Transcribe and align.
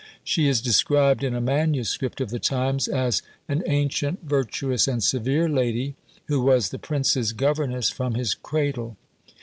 She 0.23 0.47
is 0.47 0.61
described 0.61 1.23
in 1.23 1.35
a 1.35 1.39
manuscript 1.39 2.21
of 2.21 2.31
the 2.31 2.39
times, 2.39 2.87
as 2.87 3.21
"an 3.47 3.61
ancient, 3.67 4.23
virtuous, 4.27 4.87
and 4.87 5.03
severe 5.03 5.47
lady, 5.47 5.93
who 6.25 6.41
was 6.41 6.69
the 6.69 6.79
prince's 6.79 7.33
governess 7.33 7.91
from 7.91 8.15
his 8.15 8.33
cradle." 8.33 8.97